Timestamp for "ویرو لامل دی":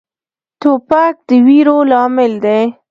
1.45-2.61